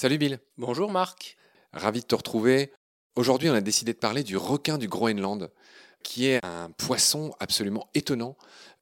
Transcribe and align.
Salut 0.00 0.16
Bill. 0.16 0.38
Bonjour 0.56 0.90
Marc. 0.90 1.36
Ravi 1.74 2.00
de 2.00 2.06
te 2.06 2.14
retrouver. 2.14 2.72
Aujourd'hui, 3.16 3.50
on 3.50 3.54
a 3.54 3.60
décidé 3.60 3.92
de 3.92 3.98
parler 3.98 4.22
du 4.22 4.38
requin 4.38 4.78
du 4.78 4.88
Groenland, 4.88 5.52
qui 6.02 6.26
est 6.26 6.42
un 6.42 6.70
poisson 6.70 7.34
absolument 7.38 7.86
étonnant. 7.94 8.38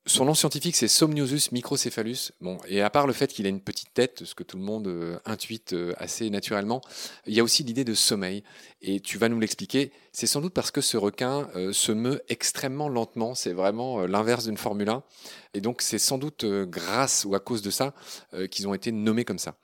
Son 0.09 0.25
nom 0.25 0.32
scientifique, 0.32 0.75
c'est 0.75 0.88
Somniosus 0.88 1.52
microcephalus. 1.52 2.32
Et 2.66 2.80
à 2.80 2.88
part 2.88 3.06
le 3.06 3.12
fait 3.12 3.30
qu'il 3.30 3.45
a 3.45 3.50
une 3.50 3.61
petite 3.61 3.93
tête, 3.93 4.24
ce 4.24 4.34
que 4.34 4.42
tout 4.42 4.56
le 4.56 4.62
monde 4.62 4.86
euh, 4.86 5.18
intuite 5.27 5.74
euh, 5.74 5.92
assez 5.98 6.30
naturellement, 6.30 6.80
il 7.27 7.34
y 7.34 7.41
a 7.41 7.45
aussi 7.45 7.62
l'idée 7.62 7.84
de 7.84 7.92
sommeil. 7.92 8.42
Et 8.80 9.00
tu 9.00 9.18
vas 9.18 9.29
nous 9.29 9.38
l'expliquer. 9.38 9.92
C'est 10.12 10.27
sans 10.27 10.41
doute 10.41 10.55
parce 10.55 10.70
que 10.70 10.80
ce 10.80 10.96
requin 10.96 11.50
euh, 11.56 11.74
se 11.74 11.92
meut 11.92 12.23
extrêmement 12.30 12.88
lentement. 12.88 13.34
C'est 13.34 13.52
vraiment 13.52 14.06
l'inverse 14.06 14.47
d'une 14.47 14.56
Formule 14.56 14.88
1. 14.88 15.02
Et 15.52 15.60
donc, 15.60 15.83
c'est 15.83 15.98
sans 15.98 16.16
doute 16.16 16.47
grâce 16.47 17.27
ou 17.27 17.34
à 17.34 17.41
cause 17.41 17.61
de 17.61 17.70
ça 17.70 17.92
qu'ils 18.50 18.66
ont 18.66 18.72
été 18.72 18.92
nommés 18.92 19.27
comme 19.27 19.38
ça. 19.38 19.56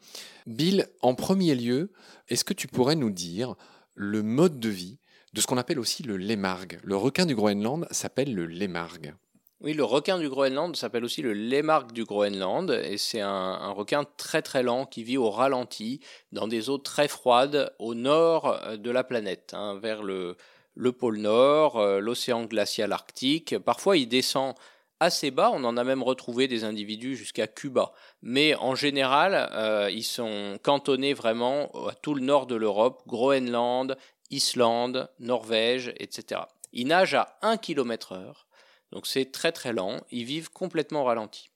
Bill, 0.47 0.89
en 1.01 1.15
premier 1.15 1.55
lieu, 1.55 1.91
est-ce 2.29 2.45
que 2.45 2.53
tu 2.53 2.69
pourrais 2.69 2.97
nous 2.97 3.11
dire 3.11 3.55
le 3.95 4.23
mode 4.23 4.61
de 4.61 4.69
vie 4.69 4.99
de 5.33 5.41
ce 5.41 5.47
qu'on 5.47 5.57
appelle 5.57 5.79
aussi 5.79 6.03
le 6.03 6.19
lémargue? 6.19 6.81
Le 6.85 6.97
requin 6.97 7.25
du 7.25 7.35
Groenland 7.35 7.87
s'appelle 7.91 8.35
le 8.35 8.45
lémargue. 8.45 9.15
Oui, 9.61 9.73
le 9.73 9.85
requin 9.85 10.19
du 10.19 10.29
Groenland 10.29 10.77
s'appelle 10.77 11.05
aussi 11.05 11.23
le 11.23 11.33
lémargue 11.33 11.93
du 11.93 12.05
Groenland 12.05 12.71
et 12.71 12.99
c'est 12.99 13.21
un, 13.21 13.71
requin 13.71 14.05
très 14.17 14.43
très 14.43 14.63
lent 14.63 14.85
qui 14.85 15.05
vit 15.05 15.17
au 15.17 15.31
ralenti 15.31 16.01
dans 16.33 16.49
des 16.49 16.69
eaux 16.69 16.79
très 16.79 17.09
froides 17.09 17.73
au 17.79 17.95
nord 17.95 18.61
euh, 18.65 18.77
de 18.77 18.91
la 18.91 19.05
planète, 19.05 19.53
hein, 19.55 19.79
vers 19.81 20.03
le, 20.03 20.37
le 20.75 20.93
pôle 20.93 21.19
Nord, 21.19 21.79
euh, 21.79 22.01
l'océan 22.01 22.45
glacial 22.45 22.93
arctique. 22.93 23.59
Parfois, 23.59 23.97
il 23.97 24.09
descend 24.09 24.55
assez 25.01 25.31
bas, 25.31 25.51
on 25.53 25.65
en 25.65 25.77
a 25.77 25.85
même 25.85 26.03
retrouvé 26.03 26.49
des 26.49 26.65
individus 26.65 27.17
jusqu'à 27.17 27.47
Cuba. 27.47 27.93
Mais 28.23 28.55
en 28.57 28.75
général, 28.75 29.51
euh, 29.53 29.91
ils 29.91 30.05
sont 30.05 30.59
cantonnés 30.63 31.15
vraiment 31.15 31.71
à 31.89 31.95
tout 31.95 32.15
le 32.15 32.23
nord 32.23 32.47
de 32.47 32.55
l'Europe, 32.55 33.03
Groenland, 33.07 33.97
Islande, 34.31 35.09
Norvège, 35.21 35.93
etc. 35.99 36.43
Ils 36.73 36.87
nagent 36.87 37.15
à 37.15 37.39
1 37.43 37.57
km 37.57 38.13
heure 38.13 38.47
donc 38.95 39.09
c'est 39.09 39.33
très 39.33 39.53
très 39.53 39.73
lent, 39.73 40.01
ils 40.13 40.25
vivent 40.25 40.51
complètement 40.51 41.03
au 41.03 41.05
ralenti. 41.05 41.51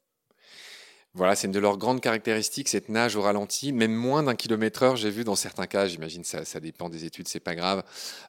Voilà, 1.14 1.34
c'est 1.34 1.46
une 1.46 1.52
de 1.52 1.58
leurs 1.58 1.78
grandes 1.78 2.00
caractéristiques, 2.00 2.68
cette 2.68 2.90
nage 2.90 3.16
au 3.16 3.22
ralenti, 3.22 3.72
même 3.72 3.94
moins 3.94 4.24
d'un 4.24 4.34
kilomètre 4.34 4.82
heure, 4.82 4.96
j'ai 4.96 5.08
vu 5.08 5.24
dans 5.24 5.36
certains 5.36 5.66
cas, 5.66 5.86
j'imagine 5.86 6.22
ça, 6.22 6.44
ça 6.44 6.60
dépend 6.60 6.90
des 6.90 7.04
études, 7.04 7.28
c'est 7.28 7.40
pas 7.40 7.54
grave. 7.54 7.82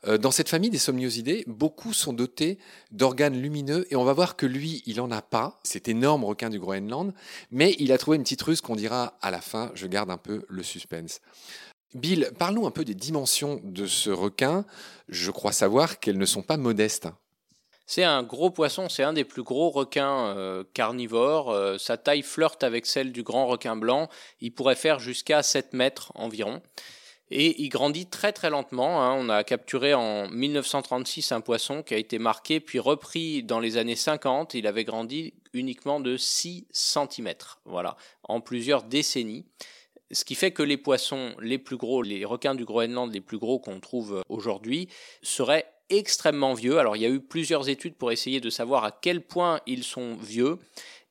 Euh, 0.08 0.18
dans 0.18 0.32
cette 0.32 0.48
famille 0.48 0.70
des 0.70 0.78
somniosidés, 0.78 1.44
beaucoup 1.48 1.92
sont 1.92 2.14
dotés 2.14 2.58
d'organes 2.92 3.40
lumineux 3.40 3.86
et 3.92 3.96
on 3.96 4.06
va 4.06 4.14
voir 4.14 4.38
que 4.38 4.46
lui, 4.46 4.82
il 4.86 5.02
en 5.02 5.12
a 5.12 5.22
pas, 5.22 5.60
cet 5.64 5.88
énorme 5.88 6.24
requin 6.24 6.50
du 6.50 6.60
Groenland, 6.60 7.14
mais 7.52 7.76
il 7.80 7.92
a 7.92 7.98
trouvé 7.98 8.18
une 8.18 8.24
petite 8.24 8.42
ruse 8.42 8.62
qu'on 8.62 8.76
dira 8.76 9.18
à 9.22 9.32
la 9.32 9.42
fin, 9.42 9.72
je 9.74 9.88
garde 9.88 10.10
un 10.10 10.18
peu 10.18 10.46
le 10.48 10.64
suspense. 10.64 11.20
Bill, 11.96 12.32
parlons 12.38 12.68
un 12.68 12.72
peu 12.72 12.86
des 12.86 12.94
dimensions 12.94 13.60
de 13.64 13.88
ce 13.88 14.12
requin. 14.12 14.64
Je 15.08 15.32
crois 15.32 15.52
savoir 15.52 16.00
qu'elles 16.00 16.20
ne 16.20 16.26
sont 16.28 16.44
pas 16.44 16.58
modestes. 16.58 17.08
C'est 17.92 18.04
un 18.04 18.22
gros 18.22 18.52
poisson, 18.52 18.88
c'est 18.88 19.02
un 19.02 19.14
des 19.14 19.24
plus 19.24 19.42
gros 19.42 19.72
requins 19.72 20.38
euh, 20.38 20.64
carnivores. 20.76 21.50
Euh, 21.50 21.80
sa 21.80 21.98
taille 21.98 22.22
flirte 22.22 22.64
avec 22.64 22.86
celle 22.86 23.12
du 23.12 23.24
grand 23.24 23.48
requin 23.48 23.76
blanc. 23.76 24.10
Il 24.42 24.54
pourrait 24.54 24.76
faire 24.76 25.00
jusqu'à 25.00 25.42
7 25.42 25.74
mètres 25.74 26.12
environ. 26.14 26.62
Et 27.32 27.60
il 27.64 27.70
grandit 27.70 28.06
très 28.06 28.32
très 28.32 28.52
lentement. 28.52 29.02
Hein. 29.02 29.16
On 29.18 29.28
a 29.30 29.44
capturé 29.44 29.96
en 29.96 30.30
1936 30.30 31.32
un 31.32 31.42
poisson 31.42 31.82
qui 31.82 31.96
a 31.96 31.98
été 31.98 32.20
marqué 32.20 32.60
puis 32.60 32.78
repris 32.78 33.42
dans 33.42 33.60
les 33.60 33.78
années 33.78 33.96
50. 33.96 34.54
Il 34.54 34.68
avait 34.68 34.84
grandi 34.84 35.34
uniquement 35.54 36.00
de 36.00 36.16
6 36.16 36.68
cm, 36.72 37.34
voilà, 37.66 37.98
en 38.22 38.40
plusieurs 38.40 38.84
décennies. 38.84 39.48
Ce 40.12 40.24
qui 40.26 40.36
fait 40.36 40.52
que 40.52 40.62
les 40.62 40.78
poissons 40.78 41.34
les 41.42 41.58
plus 41.58 41.78
gros, 41.78 42.04
les 42.04 42.24
requins 42.24 42.54
du 42.54 42.66
Groenland 42.66 43.12
les 43.12 43.22
plus 43.22 43.40
gros 43.40 43.58
qu'on 43.58 43.80
trouve 43.80 44.22
aujourd'hui, 44.30 44.90
seraient 45.24 45.66
extrêmement 45.90 46.54
vieux. 46.54 46.80
Alors 46.80 46.96
il 46.96 47.02
y 47.02 47.06
a 47.06 47.10
eu 47.10 47.20
plusieurs 47.20 47.70
études 47.70 47.96
pour 47.96 48.12
essayer 48.12 48.40
de 48.40 48.50
savoir 48.50 48.84
à 48.84 48.92
quel 48.92 49.22
point 49.22 49.60
ils 49.66 49.84
sont 49.84 50.16
vieux. 50.16 50.58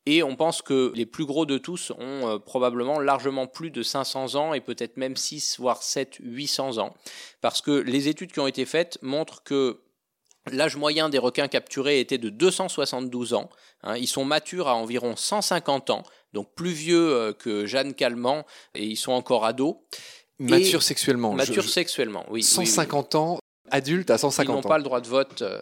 Et 0.06 0.22
on 0.22 0.36
pense 0.36 0.62
que 0.62 0.90
les 0.94 1.04
plus 1.04 1.26
gros 1.26 1.44
de 1.44 1.58
tous 1.58 1.90
ont 1.98 2.28
euh, 2.28 2.38
probablement 2.38 2.98
largement 2.98 3.46
plus 3.46 3.70
de 3.70 3.82
500 3.82 4.36
ans 4.36 4.54
et 4.54 4.60
peut-être 4.62 4.96
même 4.96 5.16
6, 5.16 5.56
voire 5.58 5.82
7, 5.82 6.16
800 6.20 6.78
ans. 6.78 6.94
Parce 7.42 7.60
que 7.60 7.72
les 7.72 8.08
études 8.08 8.32
qui 8.32 8.40
ont 8.40 8.46
été 8.46 8.64
faites 8.64 8.98
montrent 9.02 9.42
que 9.42 9.80
l'âge 10.50 10.76
moyen 10.76 11.10
des 11.10 11.18
requins 11.18 11.48
capturés 11.48 12.00
était 12.00 12.16
de 12.16 12.30
272 12.30 13.34
ans. 13.34 13.50
Hein. 13.82 13.96
ils 13.96 14.06
sont 14.06 14.24
matures 14.24 14.68
à 14.68 14.74
environ 14.74 15.14
150 15.14 15.90
ans, 15.90 16.02
donc 16.32 16.54
plus 16.54 16.72
vieux 16.72 17.12
euh, 17.14 17.32
que 17.32 17.66
Jeanne 17.66 17.92
Calment, 17.92 18.44
et 18.74 18.86
ils 18.86 18.96
sont 18.96 19.12
encore 19.12 19.44
ados. 19.44 19.76
Mature 20.38 20.82
sexuellement. 20.82 21.34
Mature 21.34 21.68
sexuellement, 21.68 22.24
oui. 22.30 22.42
150 22.42 23.14
ans, 23.14 23.38
adulte 23.70 24.10
à 24.10 24.18
150 24.18 24.48
ans. 24.48 24.52
Ils 24.52 24.62
n'ont 24.62 24.68
pas 24.68 24.78
le 24.78 24.84
droit 24.84 25.00
de 25.00 25.08
vote 25.08 25.42
euh, 25.42 25.60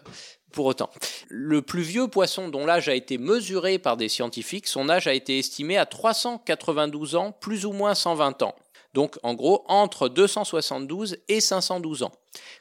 pour 0.53 0.67
autant. 0.67 0.91
Le 1.29 1.63
plus 1.63 1.83
vieux 1.83 2.09
poisson 2.09 2.49
dont 2.49 2.67
l'âge 2.67 2.89
a 2.89 2.95
été 2.95 3.19
mesuré 3.19 3.79
par 3.79 3.97
des 3.97 4.09
scientifiques, 4.09 4.67
son 4.67 4.89
âge 4.89 5.07
a 5.07 5.15
été 5.15 5.39
estimé 5.39 5.77
à 5.77 5.87
392 5.87 7.15
ans, 7.17 7.33
plus 7.33 7.67
ou 7.67 7.73
moins 7.73 7.95
120 7.95 8.43
ans. 8.43 8.55
Donc 8.95 9.19
en 9.23 9.35
gros 9.35 9.63
entre 9.69 10.09
272 10.09 11.19
et 11.29 11.41
512 11.41 12.03
ans. 12.03 12.13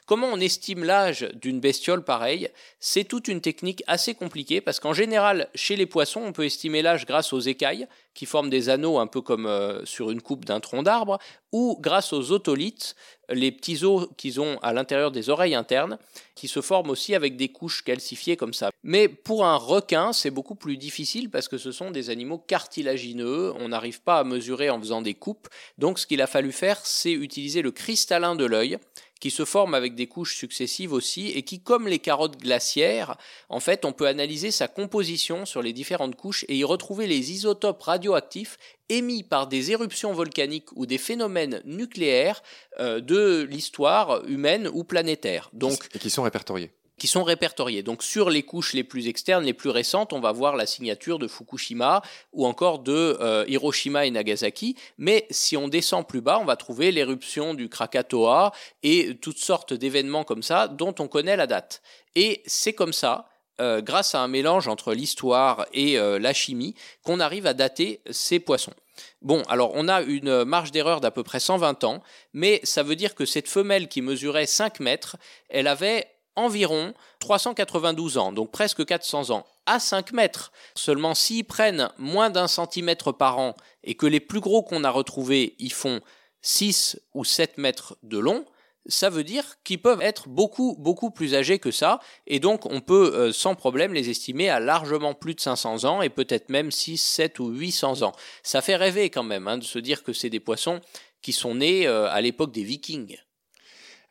Comment 0.06 0.28
on 0.28 0.40
estime 0.40 0.84
l'âge 0.84 1.28
d'une 1.34 1.60
bestiole 1.60 2.04
pareille? 2.04 2.48
C'est 2.80 3.04
toute 3.04 3.28
une 3.28 3.40
technique 3.40 3.82
assez 3.86 4.14
compliquée 4.14 4.60
parce 4.60 4.80
qu'en 4.80 4.92
général, 4.92 5.48
chez 5.54 5.76
les 5.76 5.86
poissons, 5.86 6.22
on 6.24 6.32
peut 6.32 6.44
estimer 6.44 6.82
l'âge 6.82 7.06
grâce 7.06 7.32
aux 7.32 7.40
écailles 7.40 7.86
qui 8.16 8.24
forment 8.24 8.48
des 8.48 8.70
anneaux 8.70 8.98
un 8.98 9.06
peu 9.06 9.20
comme 9.20 9.46
euh, 9.46 9.84
sur 9.84 10.10
une 10.10 10.22
coupe 10.22 10.46
d'un 10.46 10.58
tronc 10.58 10.82
d'arbre 10.82 11.18
ou 11.52 11.78
grâce 11.80 12.12
aux 12.12 12.32
otolithes, 12.32 12.96
les 13.28 13.52
petits 13.52 13.84
os 13.84 14.08
qu'ils 14.16 14.40
ont 14.40 14.58
à 14.62 14.72
l'intérieur 14.72 15.10
des 15.10 15.28
oreilles 15.28 15.54
internes 15.54 15.98
qui 16.34 16.48
se 16.48 16.60
forment 16.60 16.90
aussi 16.90 17.14
avec 17.14 17.36
des 17.36 17.48
couches 17.48 17.82
calcifiées 17.82 18.36
comme 18.36 18.54
ça. 18.54 18.70
Mais 18.82 19.08
pour 19.08 19.44
un 19.44 19.56
requin, 19.56 20.12
c'est 20.12 20.30
beaucoup 20.30 20.54
plus 20.54 20.76
difficile 20.76 21.30
parce 21.30 21.48
que 21.48 21.58
ce 21.58 21.72
sont 21.72 21.90
des 21.90 22.10
animaux 22.10 22.38
cartilagineux, 22.38 23.52
on 23.58 23.68
n'arrive 23.68 24.00
pas 24.00 24.18
à 24.18 24.24
mesurer 24.24 24.70
en 24.70 24.78
faisant 24.78 25.02
des 25.02 25.14
coupes. 25.14 25.48
Donc 25.76 25.98
ce 25.98 26.06
qu'il 26.06 26.22
a 26.22 26.26
fallu 26.26 26.52
faire, 26.52 26.80
c'est 26.84 27.12
utiliser 27.12 27.62
le 27.62 27.70
cristallin 27.70 28.34
de 28.34 28.44
l'œil 28.44 28.78
qui 29.20 29.30
se 29.30 29.44
forme 29.44 29.74
avec 29.74 29.94
des 29.94 30.06
couches 30.06 30.36
successives 30.36 30.92
aussi 30.92 31.28
et 31.28 31.42
qui, 31.42 31.60
comme 31.60 31.88
les 31.88 31.98
carottes 31.98 32.38
glaciaires, 32.38 33.16
en 33.48 33.60
fait, 33.60 33.84
on 33.84 33.92
peut 33.92 34.06
analyser 34.06 34.50
sa 34.50 34.68
composition 34.68 35.46
sur 35.46 35.62
les 35.62 35.72
différentes 35.72 36.16
couches 36.16 36.44
et 36.48 36.56
y 36.56 36.64
retrouver 36.64 37.06
les 37.06 37.32
isotopes 37.32 37.82
radioactifs 37.82 38.58
émis 38.88 39.22
par 39.22 39.46
des 39.46 39.72
éruptions 39.72 40.12
volcaniques 40.12 40.70
ou 40.76 40.86
des 40.86 40.98
phénomènes 40.98 41.62
nucléaires 41.64 42.42
euh, 42.78 43.00
de 43.00 43.42
l'histoire 43.42 44.24
humaine 44.26 44.68
ou 44.72 44.84
planétaire. 44.84 45.50
Donc, 45.52 45.88
et 45.94 45.98
qui 45.98 46.10
sont 46.10 46.22
répertoriés 46.22 46.70
qui 46.98 47.06
sont 47.08 47.24
répertoriés. 47.24 47.82
Donc 47.82 48.02
sur 48.02 48.30
les 48.30 48.42
couches 48.42 48.72
les 48.72 48.84
plus 48.84 49.08
externes, 49.08 49.44
les 49.44 49.52
plus 49.52 49.70
récentes, 49.70 50.12
on 50.12 50.20
va 50.20 50.32
voir 50.32 50.56
la 50.56 50.66
signature 50.66 51.18
de 51.18 51.28
Fukushima 51.28 52.02
ou 52.32 52.46
encore 52.46 52.78
de 52.78 53.18
euh, 53.20 53.44
Hiroshima 53.48 54.06
et 54.06 54.10
Nagasaki. 54.10 54.76
Mais 54.98 55.26
si 55.30 55.56
on 55.56 55.68
descend 55.68 56.06
plus 56.06 56.20
bas, 56.20 56.38
on 56.40 56.44
va 56.44 56.56
trouver 56.56 56.92
l'éruption 56.92 57.54
du 57.54 57.68
Krakatoa 57.68 58.52
et 58.82 59.16
toutes 59.20 59.38
sortes 59.38 59.74
d'événements 59.74 60.24
comme 60.24 60.42
ça 60.42 60.68
dont 60.68 60.94
on 60.98 61.08
connaît 61.08 61.36
la 61.36 61.46
date. 61.46 61.82
Et 62.14 62.42
c'est 62.46 62.72
comme 62.72 62.94
ça, 62.94 63.28
euh, 63.60 63.80
grâce 63.82 64.14
à 64.14 64.20
un 64.20 64.28
mélange 64.28 64.68
entre 64.68 64.94
l'histoire 64.94 65.66
et 65.72 65.98
euh, 65.98 66.18
la 66.18 66.32
chimie, 66.32 66.74
qu'on 67.02 67.20
arrive 67.20 67.46
à 67.46 67.54
dater 67.54 68.00
ces 68.10 68.40
poissons. 68.40 68.74
Bon, 69.20 69.42
alors 69.48 69.72
on 69.74 69.88
a 69.88 70.02
une 70.02 70.44
marge 70.44 70.72
d'erreur 70.72 71.00
d'à 71.00 71.10
peu 71.10 71.22
près 71.22 71.40
120 71.40 71.84
ans, 71.84 72.02
mais 72.32 72.60
ça 72.64 72.82
veut 72.82 72.96
dire 72.96 73.14
que 73.14 73.26
cette 73.26 73.48
femelle 73.48 73.88
qui 73.88 74.00
mesurait 74.00 74.46
5 74.46 74.80
mètres, 74.80 75.16
elle 75.48 75.66
avait 75.66 76.06
environ 76.36 76.94
392 77.20 78.18
ans, 78.18 78.32
donc 78.32 78.50
presque 78.50 78.84
400 78.84 79.30
ans, 79.30 79.46
à 79.66 79.80
5 79.80 80.12
mètres. 80.12 80.52
Seulement 80.74 81.14
s'ils 81.14 81.44
prennent 81.44 81.90
moins 81.98 82.30
d'un 82.30 82.48
centimètre 82.48 83.12
par 83.12 83.38
an 83.38 83.54
et 83.82 83.94
que 83.94 84.06
les 84.06 84.20
plus 84.20 84.40
gros 84.40 84.62
qu'on 84.62 84.84
a 84.84 84.90
retrouvés 84.90 85.54
y 85.58 85.70
font 85.70 86.00
6 86.42 87.00
ou 87.14 87.24
7 87.24 87.58
mètres 87.58 87.96
de 88.02 88.18
long, 88.18 88.44
ça 88.88 89.10
veut 89.10 89.24
dire 89.24 89.56
qu'ils 89.64 89.82
peuvent 89.82 90.00
être 90.00 90.28
beaucoup, 90.28 90.76
beaucoup 90.78 91.10
plus 91.10 91.34
âgés 91.34 91.58
que 91.58 91.70
ça, 91.70 92.00
et 92.26 92.38
donc 92.40 92.66
on 92.66 92.80
peut 92.80 93.12
euh, 93.14 93.32
sans 93.32 93.54
problème 93.54 93.92
les 93.92 94.10
estimer 94.10 94.48
à 94.48 94.60
largement 94.60 95.14
plus 95.14 95.34
de 95.34 95.40
500 95.40 95.84
ans, 95.84 96.02
et 96.02 96.08
peut-être 96.08 96.48
même 96.50 96.70
6, 96.70 96.98
7 96.98 97.38
ou 97.40 97.48
800 97.48 98.02
ans. 98.02 98.12
Ça 98.42 98.62
fait 98.62 98.76
rêver 98.76 99.10
quand 99.10 99.24
même 99.24 99.48
hein, 99.48 99.58
de 99.58 99.64
se 99.64 99.78
dire 99.78 100.02
que 100.02 100.12
c'est 100.12 100.30
des 100.30 100.40
poissons 100.40 100.80
qui 101.20 101.32
sont 101.32 101.56
nés 101.56 101.86
euh, 101.86 102.08
à 102.10 102.20
l'époque 102.20 102.52
des 102.52 102.62
vikings. 102.62 103.18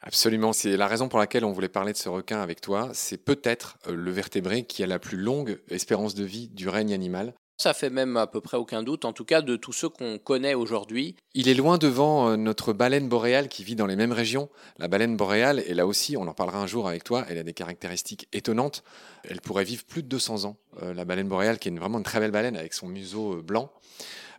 Absolument, 0.05 0.53
c'est 0.53 0.77
la 0.77 0.87
raison 0.87 1.09
pour 1.09 1.17
laquelle 1.17 1.43
on 1.43 1.51
voulait 1.51 1.67
parler 1.67 1.91
de 1.91 1.97
ce 1.97 2.09
requin 2.09 2.39
avec 2.39 2.61
toi. 2.61 2.91
C'est 2.93 3.17
peut-être 3.17 3.77
euh, 3.87 3.95
le 3.95 4.11
vertébré 4.11 4.63
qui 4.63 4.83
a 4.83 4.87
la 4.87 4.99
plus 4.99 5.17
longue 5.17 5.59
espérance 5.69 6.13
de 6.13 6.23
vie 6.23 6.47
du 6.49 6.69
règne 6.69 6.93
animal. 6.93 7.33
Ça 7.57 7.73
fait 7.73 7.89
même 7.89 8.15
à 8.15 8.27
peu 8.27 8.39
près 8.39 8.57
aucun 8.57 8.83
doute, 8.83 9.03
en 9.03 9.13
tout 9.13 9.25
cas 9.25 9.41
de 9.41 9.55
tous 9.55 9.71
ceux 9.71 9.89
qu'on 9.89 10.19
connaît 10.19 10.53
aujourd'hui. 10.53 11.15
Il 11.33 11.47
est 11.47 11.55
loin 11.55 11.79
devant 11.79 12.29
euh, 12.29 12.35
notre 12.35 12.71
baleine 12.71 13.09
boréale 13.09 13.47
qui 13.47 13.63
vit 13.63 13.75
dans 13.75 13.87
les 13.87 13.95
mêmes 13.95 14.11
régions. 14.11 14.49
La 14.77 14.87
baleine 14.87 15.17
boréale, 15.17 15.63
et 15.65 15.73
là 15.73 15.87
aussi, 15.87 16.17
on 16.17 16.27
en 16.27 16.33
parlera 16.33 16.59
un 16.59 16.67
jour 16.67 16.87
avec 16.87 17.03
toi, 17.03 17.25
elle 17.27 17.39
a 17.39 17.43
des 17.43 17.53
caractéristiques 17.53 18.27
étonnantes. 18.31 18.83
Elle 19.27 19.41
pourrait 19.41 19.63
vivre 19.63 19.85
plus 19.85 20.03
de 20.03 20.07
200 20.07 20.45
ans. 20.45 20.57
Euh, 20.83 20.93
la 20.93 21.05
baleine 21.05 21.29
boréale, 21.29 21.57
qui 21.57 21.69
est 21.69 21.75
vraiment 21.75 21.97
une 21.97 22.03
très 22.03 22.19
belle 22.19 22.31
baleine 22.31 22.57
avec 22.57 22.75
son 22.75 22.87
museau 22.87 23.41
blanc. 23.41 23.71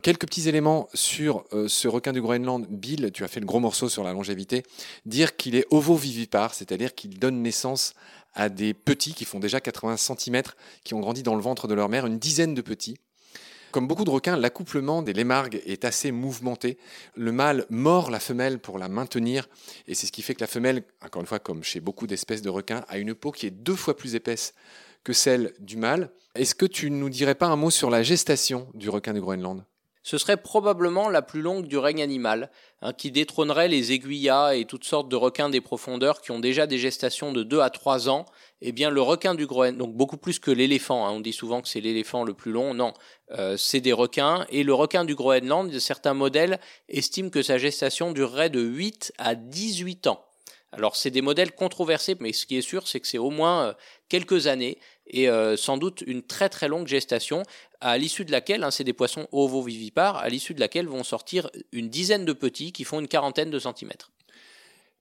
Quelques 0.06 0.28
petits 0.28 0.48
éléments 0.48 0.88
sur 0.94 1.42
ce 1.66 1.88
requin 1.88 2.12
du 2.12 2.22
Groenland. 2.22 2.64
Bill, 2.70 3.10
tu 3.12 3.24
as 3.24 3.26
fait 3.26 3.40
le 3.40 3.46
gros 3.46 3.58
morceau 3.58 3.88
sur 3.88 4.04
la 4.04 4.12
longévité. 4.12 4.62
Dire 5.04 5.34
qu'il 5.34 5.56
est 5.56 5.66
ovovivipare, 5.72 6.54
c'est-à-dire 6.54 6.94
qu'il 6.94 7.18
donne 7.18 7.42
naissance 7.42 7.92
à 8.32 8.48
des 8.48 8.72
petits 8.72 9.14
qui 9.14 9.24
font 9.24 9.40
déjà 9.40 9.60
80 9.60 9.96
cm, 9.96 10.42
qui 10.84 10.94
ont 10.94 11.00
grandi 11.00 11.24
dans 11.24 11.34
le 11.34 11.42
ventre 11.42 11.66
de 11.66 11.74
leur 11.74 11.88
mère, 11.88 12.06
une 12.06 12.20
dizaine 12.20 12.54
de 12.54 12.62
petits. 12.62 12.98
Comme 13.72 13.88
beaucoup 13.88 14.04
de 14.04 14.10
requins, 14.10 14.36
l'accouplement 14.36 15.02
des 15.02 15.12
lémargues 15.12 15.60
est 15.66 15.84
assez 15.84 16.12
mouvementé. 16.12 16.78
Le 17.16 17.32
mâle 17.32 17.66
mord 17.68 18.12
la 18.12 18.20
femelle 18.20 18.60
pour 18.60 18.78
la 18.78 18.88
maintenir, 18.88 19.48
et 19.88 19.96
c'est 19.96 20.06
ce 20.06 20.12
qui 20.12 20.22
fait 20.22 20.36
que 20.36 20.40
la 20.40 20.46
femelle, 20.46 20.84
encore 21.04 21.20
une 21.20 21.26
fois, 21.26 21.40
comme 21.40 21.64
chez 21.64 21.80
beaucoup 21.80 22.06
d'espèces 22.06 22.42
de 22.42 22.48
requins, 22.48 22.84
a 22.86 22.98
une 22.98 23.16
peau 23.16 23.32
qui 23.32 23.46
est 23.46 23.50
deux 23.50 23.74
fois 23.74 23.96
plus 23.96 24.14
épaisse 24.14 24.54
que 25.02 25.12
celle 25.12 25.52
du 25.58 25.76
mâle. 25.76 26.12
Est-ce 26.36 26.54
que 26.54 26.66
tu 26.66 26.92
nous 26.92 27.10
dirais 27.10 27.34
pas 27.34 27.46
un 27.46 27.56
mot 27.56 27.72
sur 27.72 27.90
la 27.90 28.04
gestation 28.04 28.68
du 28.72 28.88
requin 28.88 29.12
du 29.12 29.20
Groenland? 29.20 29.64
Ce 30.06 30.18
serait 30.18 30.36
probablement 30.36 31.08
la 31.08 31.20
plus 31.20 31.42
longue 31.42 31.66
du 31.66 31.78
règne 31.78 32.00
animal, 32.00 32.52
hein, 32.80 32.92
qui 32.92 33.10
détrônerait 33.10 33.66
les 33.66 33.90
aiguillas 33.90 34.54
et 34.54 34.64
toutes 34.64 34.84
sortes 34.84 35.08
de 35.08 35.16
requins 35.16 35.48
des 35.48 35.60
profondeurs 35.60 36.20
qui 36.20 36.30
ont 36.30 36.38
déjà 36.38 36.68
des 36.68 36.78
gestations 36.78 37.32
de 37.32 37.42
2 37.42 37.58
à 37.58 37.70
3 37.70 38.08
ans. 38.08 38.24
Eh 38.60 38.70
bien, 38.70 38.88
le 38.88 39.02
requin 39.02 39.34
du 39.34 39.48
Groenland, 39.48 39.76
donc 39.76 39.96
beaucoup 39.96 40.16
plus 40.16 40.38
que 40.38 40.52
l'éléphant, 40.52 41.08
hein, 41.08 41.10
on 41.10 41.18
dit 41.18 41.32
souvent 41.32 41.60
que 41.60 41.66
c'est 41.66 41.80
l'éléphant 41.80 42.22
le 42.22 42.34
plus 42.34 42.52
long, 42.52 42.72
non, 42.72 42.94
euh, 43.32 43.56
c'est 43.56 43.80
des 43.80 43.92
requins, 43.92 44.46
et 44.48 44.62
le 44.62 44.74
requin 44.74 45.04
du 45.04 45.16
Groenland, 45.16 45.76
certains 45.80 46.14
modèles 46.14 46.60
estiment 46.88 47.30
que 47.30 47.42
sa 47.42 47.58
gestation 47.58 48.12
durerait 48.12 48.48
de 48.48 48.60
8 48.60 49.12
à 49.18 49.34
18 49.34 50.06
ans. 50.06 50.24
Alors 50.70 50.94
c'est 50.94 51.10
des 51.10 51.22
modèles 51.22 51.52
controversés, 51.52 52.16
mais 52.20 52.32
ce 52.32 52.46
qui 52.46 52.56
est 52.56 52.62
sûr, 52.62 52.86
c'est 52.86 53.00
que 53.00 53.08
c'est 53.08 53.18
au 53.18 53.30
moins 53.30 53.64
euh, 53.64 53.72
quelques 54.08 54.46
années 54.46 54.78
et 55.06 55.28
euh, 55.28 55.56
sans 55.56 55.76
doute 55.76 56.02
une 56.06 56.22
très 56.22 56.48
très 56.48 56.68
longue 56.68 56.86
gestation, 56.86 57.42
à 57.80 57.98
l'issue 57.98 58.24
de 58.24 58.32
laquelle, 58.32 58.64
hein, 58.64 58.70
c'est 58.70 58.84
des 58.84 58.92
poissons 58.92 59.28
ovovivipares, 59.32 60.16
à 60.16 60.28
l'issue 60.28 60.54
de 60.54 60.60
laquelle 60.60 60.86
vont 60.86 61.04
sortir 61.04 61.50
une 61.72 61.88
dizaine 61.88 62.24
de 62.24 62.32
petits 62.32 62.72
qui 62.72 62.84
font 62.84 63.00
une 63.00 63.08
quarantaine 63.08 63.50
de 63.50 63.58
centimètres. 63.58 64.10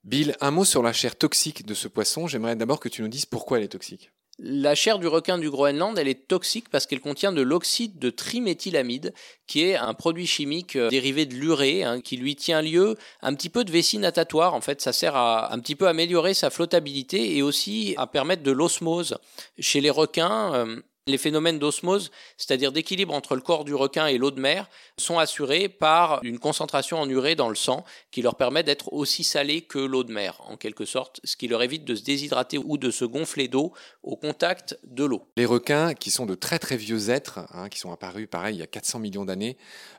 Bill, 0.04 0.36
un 0.40 0.52
mot 0.52 0.64
sur 0.64 0.82
la 0.82 0.92
chair 0.92 1.16
toxique 1.16 1.66
de 1.66 1.74
ce 1.74 1.88
poisson. 1.88 2.28
J'aimerais 2.28 2.54
d'abord 2.54 2.78
que 2.78 2.88
tu 2.88 3.02
nous 3.02 3.08
dises 3.08 3.26
pourquoi 3.26 3.58
elle 3.58 3.64
est 3.64 3.68
toxique. 3.68 4.12
La 4.38 4.74
chair 4.74 4.98
du 4.98 5.06
requin 5.06 5.38
du 5.38 5.48
Groenland, 5.48 5.98
elle 5.98 6.08
est 6.08 6.28
toxique 6.28 6.68
parce 6.68 6.84
qu'elle 6.84 7.00
contient 7.00 7.32
de 7.32 7.40
l'oxyde 7.40 7.98
de 7.98 8.10
triméthylamide, 8.10 9.14
qui 9.46 9.62
est 9.62 9.76
un 9.76 9.94
produit 9.94 10.26
chimique 10.26 10.76
euh, 10.76 10.90
dérivé 10.90 11.24
de 11.24 11.34
l'urée, 11.34 11.84
hein, 11.84 12.02
qui 12.02 12.18
lui 12.18 12.36
tient 12.36 12.60
lieu 12.60 12.96
un 13.22 13.34
petit 13.34 13.48
peu 13.48 13.64
de 13.64 13.72
vessie 13.72 13.96
natatoire. 13.96 14.52
En 14.52 14.60
fait, 14.60 14.82
ça 14.82 14.92
sert 14.92 15.16
à 15.16 15.54
un 15.54 15.58
petit 15.58 15.74
peu 15.74 15.88
améliorer 15.88 16.34
sa 16.34 16.50
flottabilité 16.50 17.34
et 17.34 17.40
aussi 17.40 17.94
à 17.96 18.06
permettre 18.06 18.42
de 18.42 18.50
l'osmose. 18.50 19.16
Chez 19.58 19.80
les 19.80 19.88
requins, 19.88 20.54
euh, 20.54 20.82
les 21.06 21.18
phénomènes 21.18 21.58
d'osmose, 21.58 22.10
c'est-à-dire 22.36 22.72
d'équilibre 22.72 23.14
entre 23.14 23.36
le 23.36 23.40
corps 23.40 23.64
du 23.64 23.74
requin 23.74 24.06
et 24.06 24.18
l'eau 24.18 24.32
de 24.32 24.40
mer, 24.40 24.68
sont 24.98 25.18
assurés 25.18 25.68
par 25.68 26.20
une 26.24 26.38
concentration 26.38 26.98
en 26.98 27.08
urée 27.08 27.36
dans 27.36 27.48
le 27.48 27.54
sang 27.54 27.84
qui 28.10 28.22
leur 28.22 28.34
permet 28.34 28.64
d'être 28.64 28.92
aussi 28.92 29.22
salés 29.22 29.62
que 29.62 29.78
l'eau 29.78 30.02
de 30.02 30.12
mer, 30.12 30.40
en 30.48 30.56
quelque 30.56 30.84
sorte, 30.84 31.20
ce 31.22 31.36
qui 31.36 31.46
leur 31.46 31.62
évite 31.62 31.84
de 31.84 31.94
se 31.94 32.02
déshydrater 32.02 32.58
ou 32.58 32.76
de 32.76 32.90
se 32.90 33.04
gonfler 33.04 33.46
d'eau 33.46 33.72
au 34.02 34.16
contact 34.16 34.78
de 34.84 35.04
l'eau. 35.04 35.22
Les 35.36 35.46
requins, 35.46 35.94
qui 35.94 36.10
sont 36.10 36.26
de 36.26 36.34
très 36.34 36.58
très 36.58 36.76
vieux 36.76 37.10
êtres, 37.10 37.40
hein, 37.52 37.68
qui 37.68 37.78
sont 37.78 37.92
apparus 37.92 38.26
pareil 38.28 38.56
il 38.56 38.60
y 38.60 38.64
a 38.64 38.66
400 38.66 38.98
millions 38.98 39.24
d'années, 39.24 39.56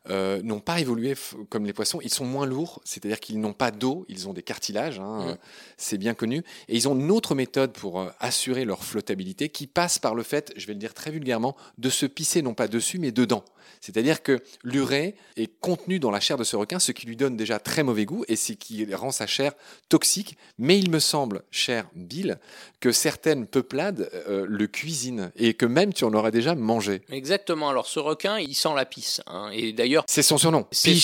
euh, 0.09 0.41
n'ont 0.43 0.59
pas 0.59 0.79
évolué 0.79 1.15
comme 1.49 1.65
les 1.65 1.73
poissons. 1.73 1.99
Ils 2.01 2.13
sont 2.13 2.25
moins 2.25 2.45
lourds, 2.45 2.81
c'est-à-dire 2.83 3.19
qu'ils 3.19 3.39
n'ont 3.39 3.53
pas 3.53 3.71
d'eau, 3.71 4.05
ils 4.09 4.27
ont 4.27 4.33
des 4.33 4.43
cartilages, 4.43 4.99
hein, 4.99 5.19
mmh. 5.19 5.29
euh, 5.29 5.35
c'est 5.77 5.97
bien 5.97 6.13
connu. 6.13 6.43
Et 6.67 6.75
ils 6.75 6.89
ont 6.89 6.95
une 6.95 7.11
autre 7.11 7.33
méthode 7.33 7.71
pour 7.71 8.01
euh, 8.01 8.09
assurer 8.19 8.65
leur 8.65 8.83
flottabilité 8.83 9.49
qui 9.49 9.67
passe 9.67 9.99
par 9.99 10.15
le 10.15 10.23
fait, 10.23 10.51
je 10.57 10.67
vais 10.67 10.73
le 10.73 10.79
dire 10.79 10.93
très 10.97 11.11
vulgairement, 11.11 11.55
de 11.77 11.89
se 11.89 12.05
pisser 12.05 12.41
non 12.41 12.53
pas 12.53 12.67
dessus 12.67 12.99
mais 12.99 13.11
dedans. 13.11 13.43
C'est-à-dire 13.81 14.23
que 14.23 14.41
l'urée 14.63 15.15
est 15.35 15.51
contenue 15.59 15.99
dans 15.99 16.11
la 16.11 16.19
chair 16.19 16.37
de 16.37 16.43
ce 16.43 16.55
requin, 16.55 16.79
ce 16.79 16.91
qui 16.91 17.05
lui 17.05 17.15
donne 17.15 17.37
déjà 17.37 17.59
très 17.59 17.83
mauvais 17.83 18.05
goût 18.05 18.25
et 18.27 18.35
ce 18.35 18.53
qui 18.53 18.93
rend 18.93 19.11
sa 19.11 19.27
chair 19.27 19.53
toxique. 19.89 20.37
Mais 20.57 20.79
il 20.79 20.89
me 20.89 20.99
semble, 20.99 21.43
cher 21.51 21.87
Bill, 21.95 22.39
que 22.79 22.91
certaines 22.91 23.47
peuplades 23.47 24.09
euh, 24.27 24.45
le 24.47 24.67
cuisinent 24.67 25.31
et 25.35 25.53
que 25.53 25.65
même 25.65 25.93
tu 25.93 26.03
en 26.03 26.13
aurais 26.13 26.31
déjà 26.31 26.55
mangé. 26.55 27.01
Exactement. 27.11 27.69
Alors 27.69 27.87
ce 27.87 27.99
requin, 27.99 28.39
il 28.39 28.55
sent 28.55 28.73
la 28.75 28.85
pisse. 28.85 29.21
Hein. 29.27 29.49
Et 29.53 29.73
d'ailleurs, 29.73 30.03
c'est 30.07 30.23
son 30.23 30.37
surnom. 30.37 30.65
C'est 30.71 30.95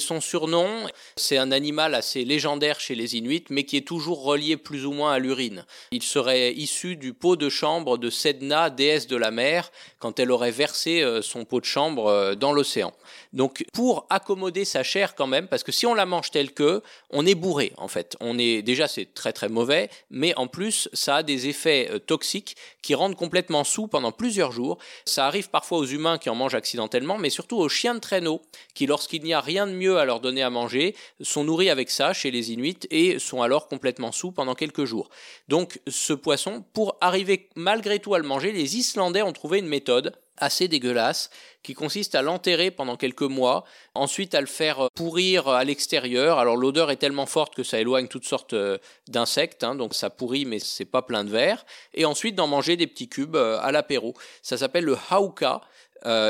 son, 0.00 0.20
surnom. 0.20 0.86
C'est 1.16 1.38
un 1.38 1.52
animal 1.52 1.94
assez 1.94 2.24
légendaire 2.24 2.80
chez 2.80 2.94
les 2.94 3.16
Inuits, 3.16 3.44
mais 3.50 3.64
qui 3.64 3.76
est 3.76 3.86
toujours 3.86 4.22
relié 4.22 4.56
plus 4.56 4.86
ou 4.86 4.92
moins 4.92 5.12
à 5.12 5.18
l'urine. 5.18 5.64
Il 5.92 6.02
serait 6.02 6.52
issu 6.52 6.96
du 6.96 7.14
pot 7.14 7.36
de 7.36 7.48
chambre 7.48 7.98
de 7.98 8.10
Sedna, 8.10 8.70
déesse 8.70 9.06
de 9.06 9.16
la 9.16 9.27
mer, 9.30 9.70
quand 9.98 10.18
elle 10.20 10.30
aurait 10.30 10.50
versé 10.50 11.02
euh, 11.02 11.22
son 11.22 11.44
pot 11.44 11.60
de 11.60 11.64
chambre 11.64 12.06
euh, 12.06 12.34
dans 12.34 12.52
l'océan. 12.52 12.92
Donc 13.32 13.64
pour 13.72 14.06
accommoder 14.10 14.64
sa 14.64 14.82
chair 14.82 15.14
quand 15.14 15.26
même, 15.26 15.48
parce 15.48 15.62
que 15.62 15.72
si 15.72 15.86
on 15.86 15.94
la 15.94 16.06
mange 16.06 16.30
telle 16.30 16.52
que, 16.52 16.82
on 17.10 17.26
est 17.26 17.34
bourré 17.34 17.72
en 17.76 17.88
fait. 17.88 18.16
On 18.20 18.38
est 18.38 18.62
déjà 18.62 18.88
c'est 18.88 19.12
très 19.14 19.32
très 19.32 19.48
mauvais, 19.48 19.90
mais 20.10 20.34
en 20.36 20.46
plus 20.46 20.88
ça 20.92 21.16
a 21.16 21.22
des 21.22 21.48
effets 21.48 21.88
euh, 21.90 21.98
toxiques 21.98 22.56
qui 22.82 22.94
rendent 22.94 23.16
complètement 23.16 23.64
sous 23.64 23.86
pendant 23.86 24.12
plusieurs 24.12 24.52
jours. 24.52 24.78
Ça 25.04 25.26
arrive 25.26 25.50
parfois 25.50 25.78
aux 25.78 25.86
humains 25.86 26.18
qui 26.18 26.30
en 26.30 26.34
mangent 26.34 26.54
accidentellement, 26.54 27.18
mais 27.18 27.30
surtout 27.30 27.58
aux 27.58 27.68
chiens 27.68 27.94
de 27.94 28.00
traîneau 28.00 28.42
qui 28.74 28.86
lorsqu'il 28.86 29.22
n'y 29.22 29.34
a 29.34 29.40
rien 29.40 29.66
de 29.66 29.72
mieux 29.72 29.98
à 29.98 30.04
leur 30.04 30.20
donner 30.20 30.42
à 30.42 30.50
manger 30.50 30.94
sont 31.20 31.44
nourris 31.44 31.70
avec 31.70 31.90
ça 31.90 32.12
chez 32.12 32.30
les 32.30 32.52
Inuits 32.52 32.86
et 32.90 33.18
sont 33.18 33.42
alors 33.42 33.68
complètement 33.68 34.12
sous 34.12 34.32
pendant 34.32 34.54
quelques 34.54 34.84
jours. 34.84 35.08
Donc 35.48 35.80
ce 35.86 36.12
poisson, 36.12 36.64
pour 36.72 36.96
arriver 37.00 37.48
malgré 37.54 37.98
tout 37.98 38.14
à 38.14 38.18
le 38.18 38.24
manger, 38.24 38.52
les 38.52 38.76
Islandais 38.76 39.22
ont 39.22 39.32
trouvé 39.32 39.58
une 39.58 39.68
méthode 39.68 40.14
assez 40.40 40.68
dégueulasse 40.68 41.30
qui 41.62 41.74
consiste 41.74 42.14
à 42.14 42.22
l'enterrer 42.22 42.70
pendant 42.70 42.96
quelques 42.96 43.22
mois, 43.22 43.64
ensuite 43.94 44.34
à 44.34 44.40
le 44.40 44.46
faire 44.46 44.86
euh, 44.86 44.88
pourrir 44.94 45.48
à 45.48 45.64
l'extérieur. 45.64 46.38
Alors 46.38 46.56
l'odeur 46.56 46.90
est 46.90 46.96
tellement 46.96 47.26
forte 47.26 47.54
que 47.54 47.62
ça 47.62 47.78
éloigne 47.80 48.08
toutes 48.08 48.24
sortes 48.24 48.54
euh, 48.54 48.78
d'insectes, 49.08 49.64
hein, 49.64 49.74
donc 49.74 49.94
ça 49.94 50.10
pourrit 50.10 50.44
mais 50.44 50.58
c'est 50.58 50.84
pas 50.84 51.02
plein 51.02 51.24
de 51.24 51.30
verre. 51.30 51.66
Et 51.94 52.04
ensuite 52.04 52.34
d'en 52.34 52.46
manger 52.46 52.76
des 52.76 52.86
petits 52.86 53.08
cubes 53.08 53.36
euh, 53.36 53.58
à 53.60 53.72
l'apéro. 53.72 54.14
Ça 54.42 54.56
s'appelle 54.56 54.84
le 54.84 54.96
hauka. 55.10 55.60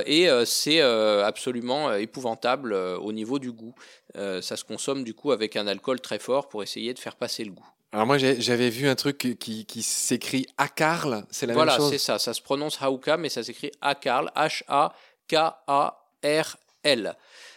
et 0.06 0.28
c'est 0.46 0.80
absolument 0.80 1.92
épouvantable 1.92 2.72
au 2.72 3.12
niveau 3.12 3.38
du 3.38 3.52
goût. 3.52 3.74
ça 4.14 4.56
se 4.56 4.64
consomme 4.64 5.04
du 5.04 5.12
coup 5.12 5.30
avec 5.30 5.56
un 5.56 5.66
alcool 5.66 6.00
très 6.00 6.18
fort 6.18 6.48
pour 6.48 6.62
essayer 6.62 6.94
de 6.94 6.98
faire 6.98 7.16
passer 7.16 7.44
le 7.44 7.52
goût. 7.52 7.68
Alors 7.92 8.06
moi 8.06 8.18
j'avais 8.18 8.68
vu 8.68 8.86
un 8.86 8.94
truc 8.94 9.16
qui, 9.38 9.64
qui 9.64 9.82
s'écrit 9.82 10.46
Akarl, 10.58 11.24
c'est 11.30 11.46
la 11.46 11.54
même 11.54 11.66
chose. 11.66 11.76
Voilà, 11.76 11.90
c'est 11.90 11.98
ça, 11.98 12.18
ça 12.18 12.34
se 12.34 12.42
prononce 12.42 12.78
Hauka, 12.82 13.16
mais 13.16 13.30
ça 13.30 13.42
s'écrit 13.42 13.72
Akarl, 13.80 14.30
H-A-K-A-R-L. 14.36 14.94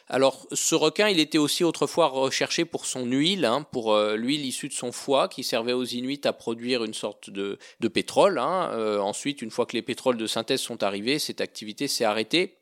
Alors 0.08 0.46
ce 0.51 0.75
requin, 0.75 1.10
il 1.10 1.20
était 1.20 1.38
aussi 1.38 1.65
autrefois 1.65 2.08
recherché 2.08 2.63
pour 2.65 2.86
son 2.86 3.06
huile, 3.06 3.46
hein, 3.46 3.65
pour 3.72 3.94
euh, 3.94 4.15
l'huile 4.15 4.46
issue 4.46 4.67
de 4.70 4.74
son 4.74 4.91
foie, 4.91 5.27
qui 5.27 5.44
servait 5.44 5.74
aux 5.74 5.86
Inuits 5.86 6.22
à 6.25 6.34
produire 6.34 6.84
une 6.84 6.94
sorte 6.94 7.29
de, 7.29 7.58
de 7.79 7.88
pétrole. 7.88 8.38
Hein. 8.38 8.72
Euh, 8.74 9.00
ensuite, 9.00 9.41
une 9.41 9.51
fois 9.51 9.65
que 9.65 9.74
les 9.74 9.82
pétroles 9.82 10.17
de 10.17 10.27
synthèse 10.27 10.60
sont 10.60 10.84
arrivés, 10.84 11.17
cette 11.17 11.39
activité 11.39 11.88
s'est 11.88 12.03
arrêtée. 12.03 12.58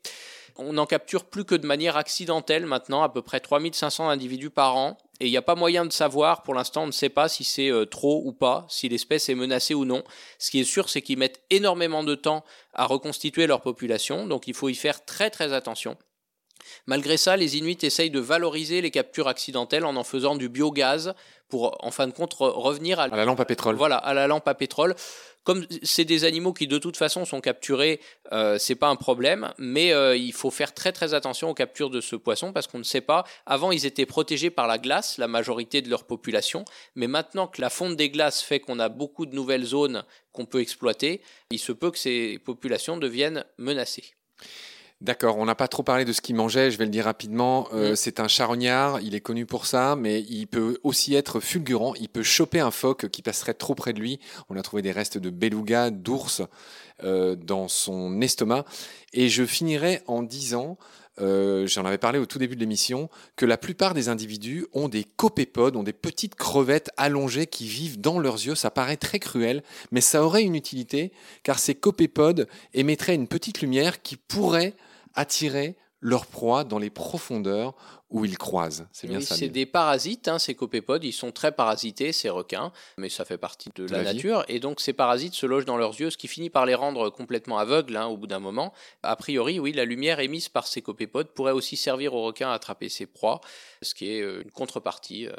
On 0.56 0.74
n'en 0.74 0.86
capture 0.86 1.24
plus 1.24 1.44
que 1.44 1.54
de 1.54 1.66
manière 1.66 1.96
accidentelle 1.96 2.66
maintenant, 2.66 3.02
à 3.02 3.08
peu 3.08 3.22
près 3.22 3.40
3500 3.40 4.08
individus 4.08 4.50
par 4.50 4.76
an. 4.76 4.96
Et 5.20 5.26
il 5.26 5.30
n'y 5.30 5.36
a 5.36 5.42
pas 5.42 5.54
moyen 5.54 5.84
de 5.84 5.92
savoir, 5.92 6.42
pour 6.42 6.54
l'instant, 6.54 6.84
on 6.84 6.86
ne 6.86 6.92
sait 6.92 7.10
pas 7.10 7.28
si 7.28 7.44
c'est 7.44 7.70
euh, 7.70 7.84
trop 7.84 8.22
ou 8.24 8.32
pas, 8.32 8.66
si 8.68 8.88
l'espèce 8.88 9.28
est 9.28 9.34
menacée 9.34 9.74
ou 9.74 9.84
non. 9.84 10.02
Ce 10.38 10.50
qui 10.50 10.60
est 10.60 10.64
sûr, 10.64 10.88
c'est 10.88 11.02
qu'ils 11.02 11.18
mettent 11.18 11.42
énormément 11.50 12.02
de 12.02 12.14
temps 12.14 12.42
à 12.72 12.86
reconstituer 12.86 13.46
leur 13.46 13.60
population, 13.60 14.26
donc 14.26 14.48
il 14.48 14.54
faut 14.54 14.70
y 14.70 14.74
faire 14.74 15.04
très 15.04 15.28
très 15.28 15.52
attention. 15.52 15.98
Malgré 16.86 17.16
ça, 17.16 17.36
les 17.36 17.56
Inuits 17.56 17.78
essayent 17.82 18.10
de 18.10 18.20
valoriser 18.20 18.80
les 18.80 18.90
captures 18.90 19.28
accidentelles 19.28 19.84
en 19.84 19.96
en 19.96 20.04
faisant 20.04 20.36
du 20.36 20.48
biogaz 20.48 21.14
pour, 21.48 21.76
en 21.84 21.90
fin 21.90 22.06
de 22.06 22.12
compte, 22.12 22.34
revenir 22.34 23.00
à, 23.00 23.08
la 23.08 23.24
lampe 23.24 23.40
à 23.40 23.44
pétrole. 23.44 23.76
Voilà, 23.76 23.96
à 23.96 24.14
la 24.14 24.26
lampe 24.26 24.48
à 24.48 24.54
pétrole. 24.54 24.94
Comme 25.42 25.66
c'est 25.82 26.04
des 26.04 26.24
animaux 26.24 26.52
qui 26.52 26.66
de 26.66 26.78
toute 26.78 26.98
façon 26.98 27.24
sont 27.24 27.40
capturés, 27.40 28.00
euh, 28.32 28.58
c'est 28.58 28.74
pas 28.74 28.88
un 28.88 28.96
problème, 28.96 29.52
mais 29.58 29.92
euh, 29.92 30.14
il 30.14 30.34
faut 30.34 30.50
faire 30.50 30.74
très 30.74 30.92
très 30.92 31.14
attention 31.14 31.48
aux 31.48 31.54
captures 31.54 31.88
de 31.88 32.00
ce 32.02 32.14
poisson 32.14 32.52
parce 32.52 32.66
qu'on 32.66 32.78
ne 32.78 32.84
sait 32.84 33.00
pas. 33.00 33.24
Avant, 33.46 33.72
ils 33.72 33.86
étaient 33.86 34.06
protégés 34.06 34.50
par 34.50 34.66
la 34.66 34.78
glace, 34.78 35.16
la 35.16 35.28
majorité 35.28 35.80
de 35.80 35.88
leur 35.88 36.04
population, 36.04 36.64
mais 36.94 37.06
maintenant 37.06 37.46
que 37.46 37.60
la 37.60 37.70
fonte 37.70 37.96
des 37.96 38.10
glaces 38.10 38.42
fait 38.42 38.60
qu'on 38.60 38.78
a 38.78 38.90
beaucoup 38.90 39.24
de 39.24 39.34
nouvelles 39.34 39.64
zones 39.64 40.04
qu'on 40.32 40.44
peut 40.44 40.60
exploiter, 40.60 41.22
il 41.50 41.58
se 41.58 41.72
peut 41.72 41.90
que 41.90 41.98
ces 41.98 42.38
populations 42.44 42.98
deviennent 42.98 43.44
menacées. 43.56 44.14
D'accord, 45.00 45.38
on 45.38 45.46
n'a 45.46 45.54
pas 45.54 45.68
trop 45.68 45.82
parlé 45.82 46.04
de 46.04 46.12
ce 46.12 46.20
qu'il 46.20 46.34
mangeait, 46.34 46.70
je 46.70 46.76
vais 46.76 46.84
le 46.84 46.90
dire 46.90 47.06
rapidement. 47.06 47.68
Euh, 47.72 47.92
Mm. 47.92 47.96
C'est 47.96 48.20
un 48.20 48.28
charognard, 48.28 49.00
il 49.00 49.14
est 49.14 49.20
connu 49.20 49.46
pour 49.46 49.66
ça, 49.66 49.96
mais 49.96 50.20
il 50.28 50.46
peut 50.46 50.78
aussi 50.82 51.14
être 51.14 51.40
fulgurant. 51.40 51.94
Il 51.94 52.08
peut 52.08 52.22
choper 52.22 52.60
un 52.60 52.70
phoque 52.70 53.08
qui 53.08 53.22
passerait 53.22 53.54
trop 53.54 53.74
près 53.74 53.92
de 53.92 54.00
lui. 54.00 54.20
On 54.48 54.56
a 54.56 54.62
trouvé 54.62 54.82
des 54.82 54.92
restes 54.92 55.18
de 55.18 55.30
beluga, 55.30 55.90
d'ours 55.90 56.42
euh, 57.02 57.34
dans 57.34 57.68
son 57.68 58.20
estomac. 58.20 58.64
Et 59.12 59.28
je 59.28 59.44
finirai 59.44 60.02
en 60.06 60.22
disant, 60.22 60.76
euh, 61.20 61.66
j'en 61.66 61.84
avais 61.84 61.98
parlé 61.98 62.18
au 62.18 62.26
tout 62.26 62.38
début 62.38 62.54
de 62.54 62.60
l'émission, 62.60 63.08
que 63.36 63.46
la 63.46 63.56
plupart 63.56 63.94
des 63.94 64.08
individus 64.08 64.66
ont 64.72 64.88
des 64.88 65.04
copépodes, 65.04 65.76
ont 65.76 65.82
des 65.82 65.92
petites 65.92 66.34
crevettes 66.34 66.90
allongées 66.96 67.46
qui 67.46 67.66
vivent 67.66 68.00
dans 68.00 68.18
leurs 68.18 68.46
yeux. 68.46 68.54
Ça 68.54 68.70
paraît 68.70 68.96
très 68.96 69.18
cruel, 69.18 69.62
mais 69.92 70.00
ça 70.00 70.24
aurait 70.24 70.42
une 70.42 70.54
utilité, 70.54 71.12
car 71.42 71.58
ces 71.58 71.74
copépodes 71.74 72.48
émettraient 72.74 73.14
une 73.14 73.28
petite 73.28 73.62
lumière 73.62 74.02
qui 74.02 74.16
pourrait 74.16 74.74
attirer 75.14 75.76
leur 76.00 76.26
proie 76.26 76.64
dans 76.64 76.78
les 76.78 76.90
profondeurs 76.90 77.74
où 78.08 78.24
ils 78.24 78.38
croisent. 78.38 78.86
C'est 78.90 79.06
bien 79.06 79.18
Oui, 79.18 79.24
ça. 79.24 79.36
c'est 79.36 79.48
des 79.48 79.66
parasites, 79.66 80.28
hein, 80.28 80.38
ces 80.38 80.54
copépodes. 80.54 81.04
Ils 81.04 81.12
sont 81.12 81.30
très 81.30 81.52
parasités, 81.52 82.12
ces 82.12 82.28
requins, 82.28 82.72
mais 82.96 83.08
ça 83.08 83.24
fait 83.24 83.38
partie 83.38 83.70
de, 83.74 83.86
De 83.86 83.92
la, 83.92 84.02
nature. 84.02 84.44
Et 84.48 84.58
donc, 84.58 84.80
ces 84.80 84.92
parasites 84.92 85.34
se 85.34 85.46
logent 85.46 85.66
dans 85.66 85.76
leurs 85.76 86.00
yeux, 86.00 86.10
ce 86.10 86.16
qui 86.16 86.26
finit 86.26 86.50
par 86.50 86.66
les 86.66 86.74
rendre 86.74 87.10
complètement 87.10 87.58
aveugles 87.58 87.96
hein, 87.96 88.06
au 88.06 88.16
bout 88.16 88.26
d'un 88.26 88.40
moment. 88.40 88.72
A 89.02 89.14
priori, 89.14 89.60
oui, 89.60 89.72
la 89.72 89.84
lumière 89.84 90.20
émise 90.20 90.48
par 90.48 90.66
ces 90.66 90.82
copépodes 90.82 91.28
pourrait 91.28 91.52
aussi 91.52 91.76
servir 91.76 92.14
aux 92.14 92.22
requins 92.22 92.50
à 92.50 92.54
attraper 92.54 92.88
ses 92.88 93.06
proies, 93.06 93.40
ce 93.82 93.94
qui 93.94 94.10
est 94.10 94.22
euh, 94.22 94.42
une 94.42 94.50
contrepartie 94.50 95.28
euh, 95.28 95.34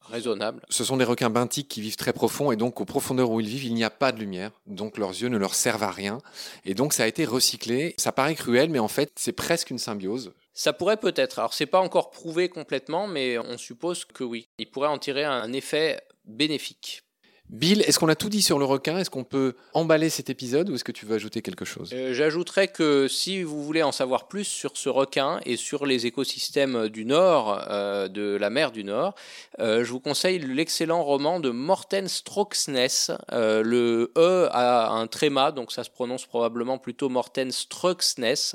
raisonnable. 0.00 0.62
Ce 0.68 0.84
sont 0.84 0.96
des 0.96 1.04
requins 1.04 1.30
benthiques 1.30 1.68
qui 1.68 1.80
vivent 1.80 1.96
très 1.96 2.12
profond 2.12 2.52
et 2.52 2.56
donc 2.56 2.80
aux 2.80 2.84
profondeurs 2.84 3.30
où 3.30 3.40
ils 3.40 3.48
vivent, 3.48 3.64
il 3.64 3.74
n'y 3.74 3.84
a 3.84 3.90
pas 3.90 4.12
de 4.12 4.18
lumière. 4.18 4.50
Donc 4.66 4.98
leurs 4.98 5.10
yeux 5.10 5.28
ne 5.28 5.38
leur 5.38 5.54
servent 5.54 5.82
à 5.82 5.90
rien. 5.90 6.18
Et 6.64 6.74
donc 6.74 6.92
ça 6.92 7.04
a 7.04 7.06
été 7.06 7.24
recyclé. 7.24 7.94
Ça 7.98 8.12
paraît 8.12 8.34
cruel, 8.34 8.70
mais 8.70 8.78
en 8.78 8.88
fait, 8.88 9.12
c'est 9.16 9.32
presque 9.32 9.70
une 9.70 9.78
symbiose. 9.78 10.32
Ça 10.52 10.72
pourrait 10.72 10.96
peut-être. 10.96 11.38
Alors, 11.38 11.54
c'est 11.54 11.66
pas 11.66 11.80
encore 11.80 12.10
prouvé 12.10 12.48
complètement, 12.48 13.06
mais 13.06 13.38
on 13.38 13.56
suppose 13.56 14.04
que 14.04 14.24
oui. 14.24 14.48
Il 14.58 14.70
pourrait 14.70 14.88
en 14.88 14.98
tirer 14.98 15.24
un 15.24 15.52
effet 15.52 16.00
bénéfique. 16.24 17.02
Bill, 17.50 17.82
est-ce 17.82 17.98
qu'on 17.98 18.08
a 18.08 18.14
tout 18.14 18.28
dit 18.28 18.42
sur 18.42 18.60
le 18.60 18.64
requin? 18.64 18.98
Est-ce 18.98 19.10
qu'on 19.10 19.24
peut 19.24 19.56
emballer 19.74 20.08
cet 20.08 20.30
épisode 20.30 20.70
ou 20.70 20.76
est-ce 20.76 20.84
que 20.84 20.92
tu 20.92 21.04
veux 21.04 21.16
ajouter 21.16 21.42
quelque 21.42 21.64
chose? 21.64 21.90
Euh, 21.92 22.14
J'ajouterais 22.14 22.68
que 22.68 23.08
si 23.08 23.42
vous 23.42 23.64
voulez 23.64 23.82
en 23.82 23.90
savoir 23.90 24.28
plus 24.28 24.44
sur 24.44 24.76
ce 24.76 24.88
requin 24.88 25.40
et 25.44 25.56
sur 25.56 25.84
les 25.84 26.06
écosystèmes 26.06 26.88
du 26.88 27.04
nord, 27.04 27.60
euh, 27.68 28.06
de 28.06 28.36
la 28.36 28.50
mer 28.50 28.70
du 28.70 28.84
Nord, 28.84 29.16
euh, 29.58 29.84
je 29.84 29.90
vous 29.90 29.98
conseille 29.98 30.38
l'excellent 30.38 31.02
roman 31.02 31.40
de 31.40 31.50
Morten 31.50 32.06
Stroksnes. 32.06 33.16
Le 33.32 34.12
E 34.16 34.48
a 34.52 34.90
un 34.90 35.08
tréma, 35.08 35.50
donc 35.50 35.72
ça 35.72 35.82
se 35.82 35.90
prononce 35.90 36.26
probablement 36.26 36.78
plutôt 36.78 37.08
Morten 37.08 37.50
Stroksnes. 37.50 38.54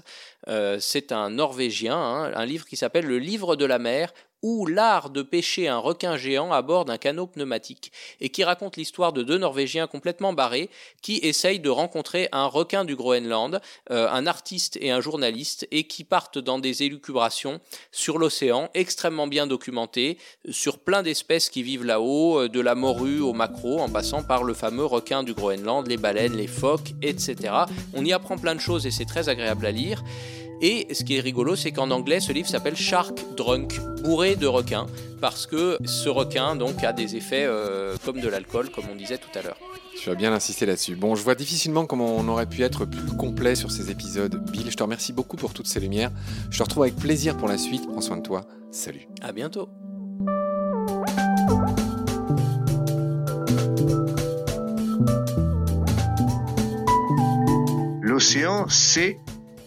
C'est 0.80 1.12
un 1.12 1.32
Norvégien, 1.32 1.98
hein, 1.98 2.32
un 2.34 2.46
livre 2.46 2.66
qui 2.66 2.78
s'appelle 2.78 3.06
Le 3.06 3.20
Livre 3.20 3.58
de 3.58 3.66
la 3.66 3.80
mer 3.80 4.14
ou 4.42 4.66
l'art 4.66 5.10
de 5.10 5.22
pêcher 5.22 5.68
un 5.68 5.78
requin 5.78 6.18
géant 6.18 6.52
à 6.52 6.62
bord 6.62 6.86
d'un 6.86 6.98
canot 6.98 7.28
pneumatique, 7.28 7.92
et 8.20 8.30
qui 8.30 8.44
raconte 8.44 8.78
l'histoire 8.78 9.14
de 9.14 9.24
deux 9.24 9.38
Norvégiens 9.38 9.88
complètement 9.88 10.34
barrés 10.34 10.70
qui 11.02 11.18
essayent 11.24 11.60
de 11.60 11.70
rencontrer 11.70 12.30
un 12.32 12.46
requin 12.46 12.86
du 12.86 12.96
Groenland, 12.96 13.60
euh, 13.92 14.08
un 14.10 14.28
artiste 14.28 14.78
et 14.82 14.92
un 14.92 15.02
journaliste, 15.02 15.68
et 15.72 15.86
qui 15.86 16.04
partent 16.04 16.38
dans 16.38 16.60
des 16.60 16.84
élucubrations 16.84 17.60
sur 17.92 18.18
l'océan, 18.18 18.70
extrêmement 18.74 19.28
bien 19.28 19.48
documentées, 19.48 20.18
sur 20.50 20.80
plein 20.80 21.04
d'espèces 21.04 21.50
qui 21.50 21.64
vivent 21.64 21.86
là-haut, 21.86 22.42
euh, 22.42 22.50
de 22.50 22.60
la 22.60 22.76
morue 22.76 23.20
au 23.20 23.34
maquereau, 23.34 23.80
en 23.80 23.90
passant 23.90 24.24
par 24.24 24.44
le 24.44 24.54
fameux 24.54 24.86
requin 24.86 25.24
du 25.24 25.34
Groenland, 25.34 25.88
les 25.88 25.98
baleines, 25.98 26.36
les 26.36 26.48
phoques, 26.48 26.94
etc. 27.02 27.36
On 27.94 28.06
y 28.06 28.14
apprend 28.14 28.38
plein 28.38 28.56
de 28.56 28.60
choses 28.60 28.86
et 28.86 28.92
c'est 28.92 29.06
très 29.06 29.30
agréable 29.30 29.66
à 29.66 29.72
lire. 29.72 30.04
Et 30.62 30.88
ce 30.94 31.04
qui 31.04 31.18
est 31.18 31.20
rigolo, 31.20 31.56
c'est 31.56 31.72
qu'en 31.72 31.92
anglais, 31.92 32.20
ce 32.20 32.32
livre 32.32 32.48
s'appelle 32.48 32.76
Shark 32.76 33.18
Drunk, 33.36 33.80
bourré 34.04 34.36
de 34.36 34.48
requin, 34.48 34.86
parce 35.22 35.46
que 35.46 35.78
ce 35.86 36.10
requin 36.10 36.56
donc 36.56 36.84
a 36.84 36.94
des 36.94 37.16
effets 37.16 37.46
euh, 37.46 37.96
comme 38.06 38.22
de 38.22 38.28
l'alcool, 38.28 38.70
comme 38.70 38.86
on 38.92 38.96
disait 38.96 39.18
tout 39.18 39.38
à 39.38 39.42
l'heure. 39.42 39.58
Tu 40.00 40.10
as 40.10 40.16
bien 40.16 40.34
insisté 40.34 40.66
là-dessus. 40.66 40.96
Bon, 40.96 41.16
je 41.16 41.24
vois 41.24 41.36
difficilement 41.36 41.86
comment 41.86 42.16
on 42.16 42.28
aurait 42.28 42.46
pu 42.46 42.64
être 42.64 42.86
plus 42.86 43.16
complet 43.16 43.56
sur 43.56 43.72
ces 43.72 43.92
épisodes. 43.92 44.36
Bill, 44.52 44.70
je 44.70 44.76
te 44.76 44.84
remercie 44.84 45.14
beaucoup 45.14 45.38
pour 45.38 45.54
toutes 45.54 45.68
ces 45.68 45.80
lumières. 45.80 46.12
Je 46.52 46.58
te 46.58 46.64
retrouve 46.64 46.84
avec 46.84 46.96
plaisir 46.96 47.38
pour 47.38 47.48
la 47.48 47.58
suite. 47.58 47.88
Prends 47.88 48.02
soin 48.02 48.18
de 48.18 48.22
toi. 48.22 48.42
Salut. 48.72 49.08
À 49.22 49.32
bientôt. 49.32 49.70
L'océan, 58.02 58.66
c'est 58.70 59.18